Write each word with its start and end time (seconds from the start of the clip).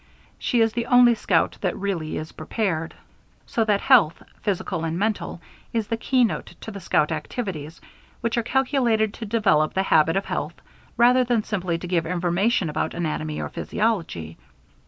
She 0.39 0.61
is 0.61 0.73
the 0.73 0.87
only 0.87 1.13
scout 1.13 1.59
that 1.61 1.77
really 1.77 2.17
is 2.17 2.31
prepared." 2.31 2.95
So 3.45 3.63
that 3.65 3.81
health, 3.81 4.23
physical 4.41 4.83
and 4.83 4.97
mental, 4.97 5.39
is 5.73 5.85
the 5.89 5.95
keynote 5.95 6.55
to 6.61 6.71
the 6.71 6.79
scout 6.79 7.11
activities, 7.11 7.79
which 8.21 8.35
are 8.35 8.41
calculated 8.41 9.13
to 9.13 9.27
develop 9.27 9.75
the 9.75 9.83
habit 9.83 10.15
of 10.17 10.25
health, 10.25 10.55
rather 10.97 11.23
than 11.23 11.43
simply 11.43 11.77
to 11.77 11.85
give 11.87 12.07
information 12.07 12.67
about 12.67 12.95
anatomy 12.95 13.39
or 13.41 13.49
physiology. 13.49 14.39